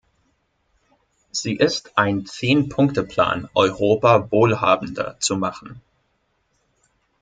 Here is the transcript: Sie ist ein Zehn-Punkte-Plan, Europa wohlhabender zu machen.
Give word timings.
Sie 1.29 1.55
ist 1.57 1.95
ein 1.95 2.25
Zehn-Punkte-Plan, 2.25 3.49
Europa 3.53 4.31
wohlhabender 4.31 5.19
zu 5.19 5.35
machen. 5.37 5.79